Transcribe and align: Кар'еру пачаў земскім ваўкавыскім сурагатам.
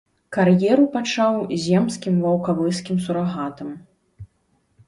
Кар'еру 0.35 0.87
пачаў 0.95 1.33
земскім 1.65 2.15
ваўкавыскім 2.23 2.97
сурагатам. 3.07 3.69